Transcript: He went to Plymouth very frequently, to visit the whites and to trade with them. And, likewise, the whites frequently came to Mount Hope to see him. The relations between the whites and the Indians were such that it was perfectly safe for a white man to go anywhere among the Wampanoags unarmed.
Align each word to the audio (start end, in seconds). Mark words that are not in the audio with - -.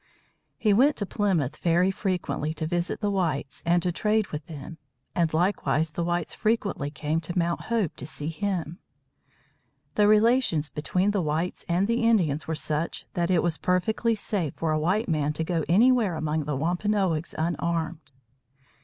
He 0.57 0.73
went 0.73 0.95
to 0.95 1.05
Plymouth 1.05 1.57
very 1.57 1.91
frequently, 1.91 2.55
to 2.55 2.65
visit 2.65 3.01
the 3.01 3.11
whites 3.11 3.61
and 3.67 3.83
to 3.83 3.91
trade 3.91 4.25
with 4.29 4.47
them. 4.47 4.79
And, 5.13 5.31
likewise, 5.31 5.91
the 5.91 6.03
whites 6.03 6.33
frequently 6.33 6.89
came 6.89 7.21
to 7.21 7.37
Mount 7.37 7.65
Hope 7.65 7.95
to 7.97 8.07
see 8.07 8.29
him. 8.29 8.79
The 9.93 10.07
relations 10.07 10.69
between 10.71 11.11
the 11.11 11.21
whites 11.21 11.65
and 11.69 11.87
the 11.87 12.01
Indians 12.01 12.47
were 12.47 12.55
such 12.55 13.05
that 13.13 13.29
it 13.29 13.43
was 13.43 13.59
perfectly 13.59 14.15
safe 14.15 14.55
for 14.55 14.71
a 14.71 14.79
white 14.79 15.07
man 15.07 15.33
to 15.33 15.43
go 15.43 15.63
anywhere 15.69 16.15
among 16.15 16.45
the 16.45 16.55
Wampanoags 16.55 17.35
unarmed. 17.37 18.11